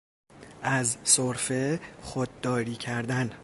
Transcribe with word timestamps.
از 0.61 0.97
سرفه 1.03 1.79
خود 2.01 2.29
داری 2.41 2.75
کردن 2.75 3.31